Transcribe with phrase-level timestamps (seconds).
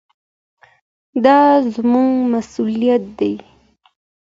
[1.23, 1.39] دا
[1.73, 3.33] زموږ مسووليت دی.